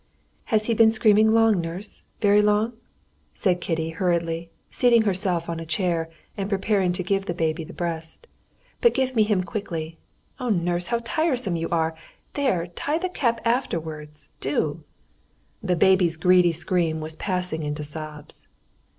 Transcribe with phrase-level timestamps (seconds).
[0.45, 2.73] "Has he been screaming long, nurse, very long?"
[3.35, 7.71] said Kitty hurriedly, seating herself on a chair, and preparing to give the baby the
[7.71, 8.25] breast.
[8.81, 9.99] "But give me him quickly.
[10.39, 11.95] Oh, nurse, how tiresome you are!
[12.33, 14.83] There, tie the cap afterwards, do!"
[15.61, 18.47] The baby's greedy scream was passing into sobs.